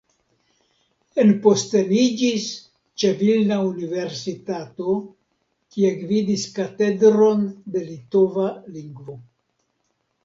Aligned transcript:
Enposteniĝis 1.23 2.47
ĉe 3.03 3.11
Vilna 3.19 3.59
Universitato, 3.67 4.95
kie 5.77 5.93
gvidis 6.01 6.47
Katedron 6.59 7.47
de 7.77 7.85
Litova 7.93 8.51
Lingvo. 8.79 9.21